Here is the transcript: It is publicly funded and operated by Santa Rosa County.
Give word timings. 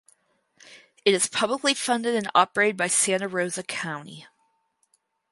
It 1.05 1.13
is 1.13 1.27
publicly 1.29 1.75
funded 1.75 2.15
and 2.15 2.27
operated 2.33 2.75
by 2.75 2.87
Santa 2.87 3.27
Rosa 3.27 3.61
County. 3.61 4.25